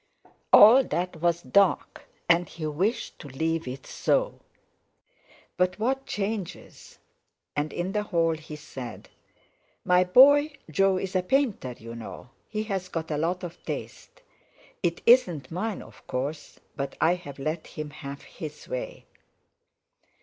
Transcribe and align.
All 0.51 0.83
that 0.85 1.21
was 1.21 1.43
dark, 1.43 2.05
and 2.27 2.49
he 2.49 2.65
wished 2.65 3.19
to 3.19 3.27
leave 3.27 3.67
it 3.67 3.85
so. 3.85 4.39
But 5.57 5.77
what 5.77 6.07
changes! 6.07 6.97
And 7.55 7.71
in 7.71 7.91
the 7.91 8.01
hall 8.01 8.31
he 8.33 8.55
said: 8.55 9.09
"My 9.85 10.03
boy 10.03 10.53
Jo's 10.71 11.15
a 11.15 11.21
painter, 11.21 11.75
you 11.77 11.93
know. 11.93 12.31
He's 12.49 12.89
got 12.89 13.11
a 13.11 13.17
lot 13.19 13.43
of 13.43 13.63
taste. 13.63 14.23
It 14.81 15.01
isn't 15.05 15.51
mine, 15.51 15.83
of 15.83 16.07
course, 16.07 16.59
but 16.75 16.97
I've 16.99 17.37
let 17.37 17.67
him 17.67 17.91
have 17.91 18.23
his 18.23 18.67
way." 18.67 19.05